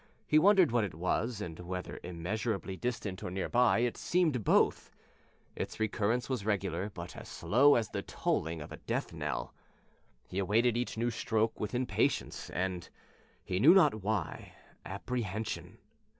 He 0.25 0.39
wondered 0.39 0.71
what 0.71 0.83
it 0.83 0.95
was, 0.95 1.41
and 1.41 1.59
whether 1.59 1.99
immeasurably 2.01 2.75
distant 2.75 3.21
or 3.21 3.29
near 3.29 3.47
by 3.47 3.81
it 3.81 3.95
seemed 3.97 4.43
both. 4.43 4.89
Its 5.55 5.79
recurrence 5.79 6.27
was 6.27 6.43
regular, 6.43 6.89
but 6.89 7.15
as 7.15 7.29
slow 7.29 7.75
as 7.75 7.89
the 7.89 8.01
tolling 8.01 8.61
of 8.63 8.71
a 8.71 8.77
death 8.77 9.13
knell. 9.13 9.53
He 10.27 10.39
awaited 10.39 10.75
each 10.75 10.97
stroke 11.11 11.59
with 11.59 11.75
impatience 11.75 12.49
and 12.49 12.89
he 13.43 13.59
knew 13.59 13.75
not 13.75 14.01
why 14.01 14.53
apprehension. 14.87 15.77